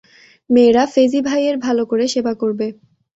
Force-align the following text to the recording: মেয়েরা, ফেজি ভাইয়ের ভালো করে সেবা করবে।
মেয়েরা, 0.49 0.83
ফেজি 0.85 1.19
ভাইয়ের 1.27 1.55
ভালো 1.57 1.83
করে 1.85 2.05
সেবা 2.07 2.33
করবে। 2.33 2.67